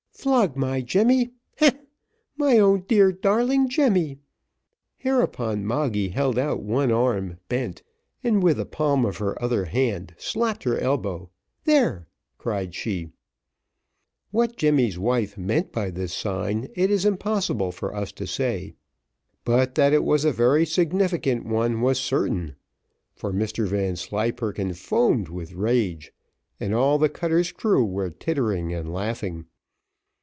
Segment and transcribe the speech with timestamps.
[0.21, 1.71] Flog my Jemmy, heh!
[2.37, 4.19] my own dear darling Jemmy."
[4.97, 7.81] Hereupon Moggy held out one arm bent,
[8.23, 11.31] and with the palm of her other hand slapped her elbow
[11.65, 12.05] "There!"
[12.37, 13.09] cried she.
[14.29, 18.75] What Jemmy's wife meant by this sign, it is impossible for us to say;
[19.43, 22.55] but that it was a very significant one was certain,
[23.15, 26.13] for Mr Vanslyperken foamed with rage,
[26.59, 29.45] and all the cutter's crew were tittering and laughing.